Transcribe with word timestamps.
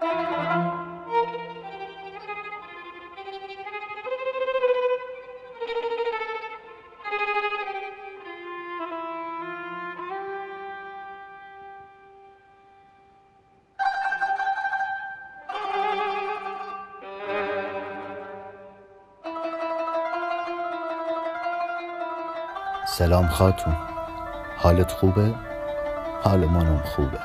سلام 0.00 0.08
خاتون. 23.28 23.76
حالت 24.56 24.92
خوبه؟ 24.92 25.34
حال 26.22 26.44
منم 26.44 26.82
خوبه. 26.84 27.20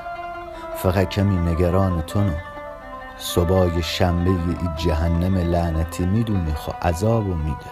فقط 0.76 1.10
کمی 1.10 1.38
نگران 1.52 2.02
تونم 2.02 2.55
صبای 3.18 3.84
شنبه 3.84 4.30
ای 4.30 4.70
جهنم 4.78 5.38
لعنتی 5.38 6.06
می‌دونی 6.06 6.54
خو 6.54 6.72
عذابو 6.82 7.34
میده. 7.34 7.72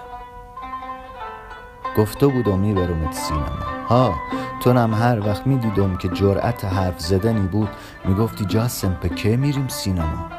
گفته 1.98 2.28
بودم 2.28 2.60
میبرمت 2.60 3.14
سینما. 3.14 3.86
ها 3.90 4.14
تونم 4.60 4.94
هر 4.94 5.28
وقت 5.28 5.48
می‌دیدم 5.48 5.98
که 5.98 6.08
جرأت 6.08 6.66
حرف 6.66 7.00
زدنی 7.00 7.48
بود 7.48 7.70
می‌گفتی 8.06 8.46
جاسم 8.46 8.98
به 9.02 9.10
که 9.10 9.38
میریم 9.38 9.68
سینما؟ 9.68 10.30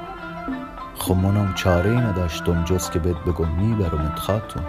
خب 0.99 1.15
منم 1.15 1.55
چاره 1.55 1.91
ای 1.91 1.97
نداشتم 1.97 2.65
جز 2.65 2.91
که 2.91 2.99
بهت 2.99 3.17
بگم 3.17 3.49
میبرمت 3.49 4.19
خاتون 4.19 4.63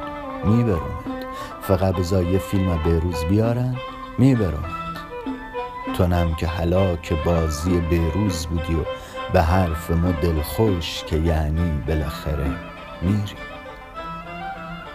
میبرمت. 0.43 1.25
فقط 1.61 1.95
بذار 1.95 2.23
یه 2.23 2.39
فیلم 2.39 2.77
بیروز 2.83 3.25
بیارن 3.29 3.75
میبرمت. 4.17 4.85
تونم 5.97 6.35
که 6.35 6.49
که 7.03 7.15
بازی 7.25 7.79
بیروز 7.79 8.45
بودی 8.45 8.75
و 8.75 8.85
به 9.33 9.41
حرف 9.41 9.91
ما 9.91 10.11
دلخوش 10.11 11.03
که 11.03 11.17
یعنی 11.17 11.83
بالاخره 11.87 12.51
میری. 13.01 13.35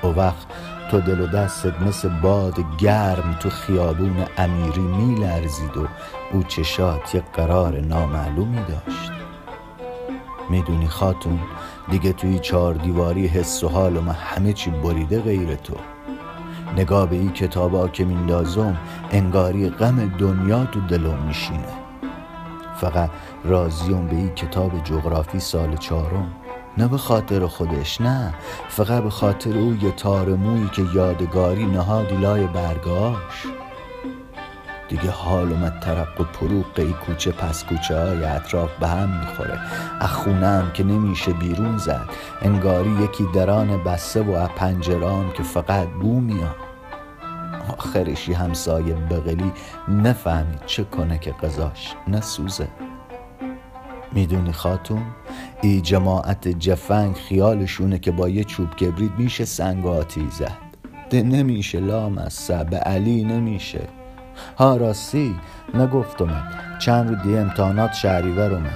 او 0.02 0.14
وقت 0.14 0.46
تو 0.90 1.00
دل 1.00 1.20
و 1.20 1.26
دستت 1.26 1.82
مثل 1.82 2.08
باد 2.08 2.54
گرم 2.78 3.36
تو 3.40 3.50
خیابون 3.50 4.26
امیری 4.38 4.80
میلرزید 4.80 5.76
و 5.76 5.86
او 6.32 6.42
چشات 6.42 7.14
یه 7.14 7.22
قرار 7.32 7.80
نامعلومی 7.80 8.58
داشت. 8.68 9.12
می‌دونی 10.50 10.88
خاتون 10.88 11.38
دیگه 11.90 12.12
توی 12.12 12.38
چهار 12.38 12.74
دیواری 12.74 13.26
حس 13.26 13.64
و 13.64 13.68
حال 13.68 13.96
و 13.96 14.12
همه 14.12 14.52
چی 14.52 14.70
بریده 14.70 15.20
غیر 15.20 15.54
تو. 15.54 15.76
نگاه 16.76 17.06
به 17.06 17.16
این 17.16 17.32
کتابا 17.32 17.88
که 17.88 18.04
میندازم 18.04 18.76
انگاری 19.10 19.70
غم 19.70 20.16
دنیا 20.18 20.64
تو 20.64 20.80
دلم 20.80 21.18
میشینه. 21.26 21.79
فقط 22.80 23.10
راضیم 23.44 24.06
به 24.06 24.16
این 24.16 24.34
کتاب 24.34 24.84
جغرافی 24.84 25.40
سال 25.40 25.76
چهارم. 25.76 26.32
نه 26.78 26.88
به 26.88 26.98
خاطر 26.98 27.46
خودش 27.46 28.00
نه. 28.00 28.34
فقط 28.68 29.02
به 29.02 29.10
خاطر 29.10 29.58
او 29.58 29.76
یه 29.82 29.90
تار 29.90 30.28
مویی 30.28 30.68
که 30.68 30.82
یادگاری 30.94 31.66
نهادی 31.66 32.16
لای 32.16 32.46
برگاش. 32.46 33.46
دیگه 34.88 35.10
حال 35.10 35.52
اومد 35.52 35.80
ترق 35.80 36.20
و 36.20 36.24
پروق 36.24 36.66
ای 36.76 36.92
کوچه 36.92 37.32
پس 37.32 37.64
کوچه 37.64 38.00
های 38.00 38.24
اطراف 38.24 38.70
به 38.80 38.88
هم 38.88 39.20
می‌خوره. 39.20 39.60
اخونه 40.00 40.46
هم 40.46 40.72
که 40.72 40.84
نمیشه 40.84 41.32
بیرون 41.32 41.78
زد. 41.78 42.08
انگاری 42.42 42.90
یکی 42.90 43.24
دران 43.34 43.84
بسته 43.84 44.22
و 44.22 44.46
پنجران 44.46 45.32
که 45.32 45.42
فقط 45.42 45.88
بو 45.88 46.20
میاد. 46.20 46.69
آخرشی 47.80 48.32
همسایه 48.32 48.94
بغلی 48.94 49.52
نفهمید 49.88 50.60
چه 50.66 50.84
کنه 50.84 51.18
که 51.18 51.32
قضاش 51.32 51.94
نسوزه. 52.08 52.68
می‌دونی 54.12 54.52
خاتون 54.52 55.02
ای 55.62 55.80
جماعت 55.80 56.48
جفنگ 56.48 57.14
خیالشونه 57.14 57.98
که 57.98 58.10
با 58.10 58.28
یه 58.28 58.44
چوب 58.44 58.70
کبرید 58.70 59.12
میشه 59.18 59.44
سنگ 59.44 59.86
آتی 59.86 60.28
زد. 60.30 60.58
ده 61.10 61.22
نمیشه 61.22 61.80
لامصه 61.80 62.64
به 62.64 62.76
علی 62.76 63.24
نمیشه. 63.24 63.88
ها 64.58 64.76
راستی 64.76 65.36
نگفتم 65.74 66.42
چند 66.78 67.08
رو 67.10 67.16
دی 67.16 67.36
امتحانات 67.36 67.92
شهریورمه 67.92 68.70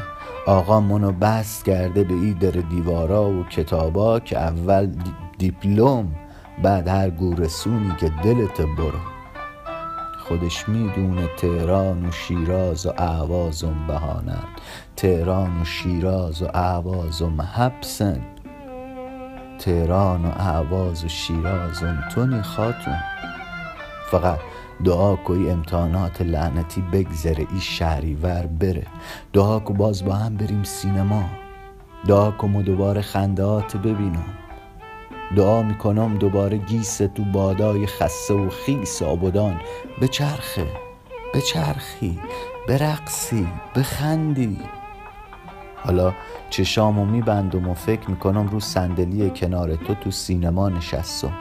آقا 0.47 0.81
منو 0.81 1.13
بست 1.13 1.65
کرده 1.65 2.05
به 2.05 2.15
ای 2.15 2.35
در 2.35 2.51
دیوارا 2.51 3.31
و 3.31 3.45
کتابا 3.45 4.21
که 4.21 4.39
اول 4.39 4.91
دیپلم. 5.39 6.24
بعد 6.63 6.89
هر 6.89 7.11
گورسونی 7.11 7.95
که 8.01 8.13
دلت 8.25 8.61
برو. 8.61 9.01
خودش 10.19 10.69
می‌دونه 10.69 11.29
تهران 11.37 12.07
و 12.07 12.13
شیراز 12.13 12.87
و 12.87 12.93
اعوازم 12.99 13.87
بهانن 13.89 14.45
تهران 14.97 15.61
و 15.61 15.65
شیراز 15.65 16.43
و 16.43 16.47
اعوازم 16.55 17.43
حبسن 17.43 18.21
تهران 19.59 20.25
و 20.25 20.29
اعواز 20.29 21.05
و 21.05 21.09
شیرازم 21.09 22.05
تونی 22.15 22.43
خاتون. 22.43 22.97
فقط 24.11 24.39
دعا 24.85 25.17
کوی 25.17 25.51
امتحانات 25.51 26.23
لعنتی 26.23 26.81
بگذره 26.93 27.47
ای 27.55 27.61
شهریور 27.61 28.47
بره. 28.47 28.87
دعا 29.33 29.59
کو 29.59 29.75
باز 29.75 30.05
با 30.05 30.15
هم 30.15 30.37
بریم 30.37 30.63
سینما. 30.63 31.25
دعا 32.07 32.31
کو 32.31 32.63
دوباره 32.63 33.03
خندهات 33.03 33.77
ببینم 33.77 34.44
دعا 35.37 35.63
می‌کنم 35.63 36.17
دوباره 36.17 36.57
گیس 36.57 36.97
تو 36.97 37.25
بادای 37.25 37.87
خسته 37.87 38.35
و 38.35 38.49
خیس 38.49 39.03
آبدان 39.03 39.61
بچرخه 40.03 40.67
بچرخی 41.35 42.19
برقصی 42.69 43.49
بخندی 43.77 44.59
حالا 45.85 46.15
چشامو 46.51 47.05
میبندم 47.05 47.69
و 47.69 47.75
فکر 47.75 48.11
می‌کنم 48.11 48.49
رو 48.49 48.61
صندلی 48.61 49.31
کنار 49.31 49.77
تو 49.77 49.95
تو 49.95 50.11
سینما 50.11 50.69
نشستم. 50.69 51.33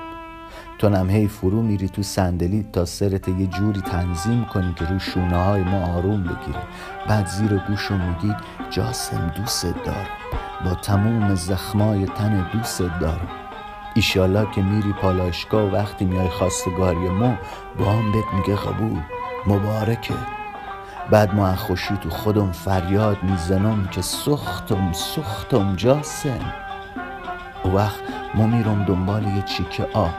تو 0.79 0.89
نم 0.89 1.09
هی 1.09 1.27
فرو 1.27 1.61
میری 1.61 1.89
تو 1.89 2.03
صندلی 2.03 2.65
تا 2.73 2.85
سرت 2.85 3.27
یه 3.27 3.47
جوری 3.47 3.81
تنظیم 3.81 4.45
کنی 4.45 4.73
که 4.73 4.85
رو 4.85 4.99
شونه 4.99 5.43
های 5.43 5.63
ما 5.63 5.85
آروم 5.85 6.23
بگیره. 6.23 6.61
بعد 7.07 7.27
زیر 7.27 7.61
گوشو 7.67 7.97
میگی 7.97 8.33
جاسم 8.69 9.33
دوست 9.37 9.65
دارم. 9.85 10.07
با 10.65 10.75
تموم 10.75 11.35
زخمای 11.35 12.05
تن 12.05 12.49
دوست 12.53 12.81
دارم. 12.81 13.42
ایشالا 13.95 14.45
که 14.45 14.61
میری 14.61 14.93
پالاشگاه 14.93 15.63
و 15.63 15.75
وقتی 15.75 16.05
میای 16.05 16.29
خواستگاری 16.29 17.09
ما 17.09 17.37
با 17.79 17.85
هم 17.85 18.11
بهت 18.11 18.33
میگه 18.33 18.55
قبول. 18.55 18.99
مبارکه. 19.47 20.13
بعد 21.11 21.35
ما 21.35 21.55
خوشی 21.55 21.97
تو 21.97 22.09
خودم 22.09 22.51
فریاد 22.51 23.23
می‌زنم 23.23 23.87
که 23.91 24.01
سختم 24.01 24.91
سختم 24.93 25.75
جاسم. 25.75 26.53
و 27.65 27.67
وقت 27.67 27.99
ما 28.35 28.47
میرم 28.47 28.83
دنبال 28.83 29.23
یه 29.23 29.41
چیک 29.41 29.81
آب. 29.93 30.13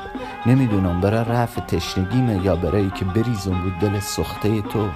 نمی‌دونم 0.47 1.01
برای 1.01 1.25
رفع 1.25 1.61
تشنگیمه 1.61 2.45
یا 2.45 2.57
برای 2.57 2.91
که 2.91 3.05
بریزم 3.05 3.63
رو 3.63 3.71
دل 3.81 3.99
سخته 3.99 4.63
تو. 4.63 4.89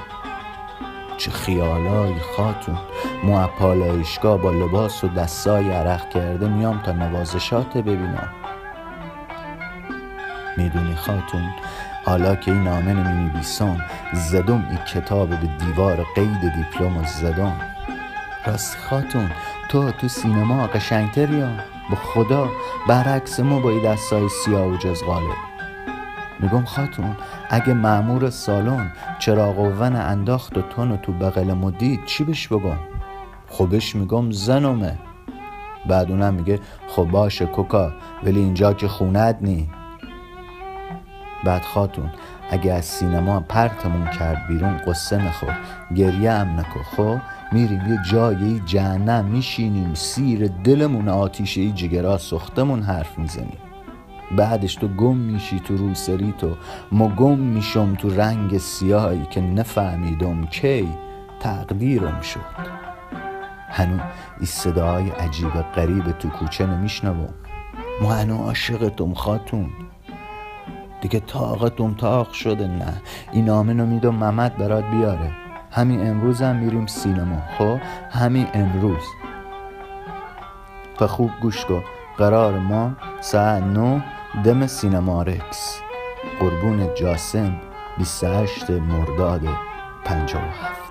چه 1.16 1.30
خیالای 1.30 2.14
خاتون. 2.36 2.78
مو 3.24 3.46
پالایشگاه 3.46 4.38
با 4.38 4.50
لباس 4.50 5.04
و 5.04 5.08
دستای 5.08 5.70
عرق 5.70 6.10
کرده 6.10 6.48
میام 6.48 6.78
تا 6.82 6.92
نوازشات 6.92 7.76
ببینم. 7.76 8.28
می‌دونی 10.58 10.94
خاتون؟ 10.94 11.50
حالا 12.04 12.36
که 12.36 12.52
این 12.52 12.62
نامه 12.62 12.92
نمی 12.94 13.30
نویسم 13.30 13.78
زدم 14.12 14.66
این 14.70 14.78
کتاب 14.78 15.28
به 15.28 15.48
دیوار 15.58 16.06
قید 16.14 16.40
دیپلم 16.56 16.96
و 16.96 17.04
زدم. 17.04 17.56
راست 18.46 18.76
خاتون 18.76 19.30
تو 19.68 19.90
تو 19.90 20.08
سینما 20.08 20.66
قشنگتری 20.66 21.40
ها. 21.40 21.50
با 21.90 21.96
خدا 21.96 22.48
برعکس 22.88 23.40
ما 23.40 23.60
با 23.60 23.80
دستای 23.80 24.28
سیاه 24.28 24.66
و 24.66 24.76
جزغاله 24.76 25.34
میگم 26.40 26.64
خاتون 26.64 27.16
اگه 27.50 27.74
معمور 27.74 28.30
سالن 28.30 28.92
چراغ 29.18 29.58
ون 29.58 29.96
انداخت 29.96 30.58
و 30.58 30.62
تون 30.62 30.96
تو 30.96 31.12
بغل 31.12 31.52
مدید 31.52 32.04
چی 32.04 32.24
بش 32.24 32.48
بگم؟ 32.48 32.78
خبش 33.48 33.96
میگم 33.96 34.30
زنمه. 34.30 34.98
بعد 35.86 36.10
اونم 36.10 36.34
میگه 36.34 36.60
خب 36.88 37.04
باشه 37.04 37.46
کوکا 37.46 37.92
ولی 38.22 38.40
اینجا 38.40 38.72
که 38.72 38.88
خونت 38.88 39.38
نی. 39.40 39.70
بعد 41.44 41.62
خاتون 41.62 42.10
اگه 42.50 42.72
از 42.72 42.84
سینما 42.84 43.40
پرتمون 43.40 44.10
کرد 44.10 44.46
بیرون 44.48 44.76
قصه 44.76 45.24
نخور 45.24 45.56
گریه 45.94 46.32
هم 46.32 46.60
نکن. 46.60 46.82
خب 46.82 47.18
میریم 47.52 47.82
یه 47.88 47.98
جایی 48.10 48.62
جهنم 48.66 49.24
میشینیم 49.24 49.94
سیر 49.94 50.48
دلمون 50.64 51.08
آتیشه 51.08 51.60
ای 51.60 51.72
جگرا 51.72 52.18
سختمون 52.18 52.82
حرف 52.82 53.18
می‌زنیم. 53.18 53.58
بعدش 54.36 54.74
تو 54.74 54.88
گم 54.88 55.16
میشی 55.16 55.60
تو 55.60 55.76
روسری 55.76 56.34
تو 56.38 56.56
ما 56.92 57.08
گم 57.08 57.38
میشم 57.38 57.94
تو 57.94 58.10
رنگ 58.10 58.58
سیاهی 58.58 59.26
که 59.30 59.40
نفهمیدم 59.40 60.46
کی 60.46 60.88
تقدیرم 61.40 62.20
شد. 62.20 62.40
هنو 63.70 63.98
این 64.36 64.46
صدای 64.46 65.10
عجیب 65.10 65.50
غریب 65.50 66.10
تو 66.10 66.28
کوچه 66.28 66.66
نمیشنوم. 66.66 67.34
ما 68.02 68.14
هنو 68.14 68.42
عاشقتم 68.42 69.14
خاتون. 69.14 69.70
دیگه 71.00 71.20
طاقتم 71.20 71.94
تاق 71.94 72.32
شده 72.32 72.66
نه. 72.66 73.02
این 73.32 73.48
رو 73.48 73.86
میدم 73.86 74.14
محمد 74.14 74.56
برات 74.56 74.84
بیاره. 74.84 75.30
همین 75.70 76.10
امروز 76.10 76.42
هم 76.42 76.56
میریم 76.56 76.86
سینما. 76.86 77.42
خب؟ 77.58 77.78
همین 78.10 78.46
امروز. 78.54 79.02
پا 80.98 81.06
خوب 81.06 81.30
گوش 81.42 81.64
کن. 81.64 81.82
قرار 82.16 82.58
ما 82.58 82.92
ساعت 83.20 83.62
نو 83.62 84.00
دم 84.44 84.66
سینما 84.66 85.22
رکس. 85.22 85.80
قربون 86.40 86.94
جاسم 86.94 87.56
28 87.98 88.70
مرداد 88.70 89.42
57 90.04 90.87